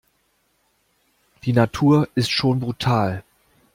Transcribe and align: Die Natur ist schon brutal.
Die 1.43 1.53
Natur 1.53 2.07
ist 2.15 2.31
schon 2.31 2.59
brutal. 2.59 3.23